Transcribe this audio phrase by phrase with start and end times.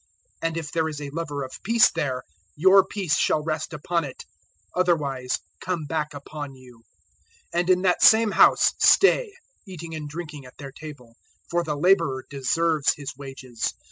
[0.41, 2.23] 010:006 And if there is a lover of peace there,
[2.55, 4.25] your peace shall rest upon it;
[4.73, 6.81] otherwise come back upon you.
[7.53, 9.31] 010:007 And in that same house stay,
[9.67, 11.17] eating and drinking at their table;
[11.51, 13.75] for the labourer deserves his wages.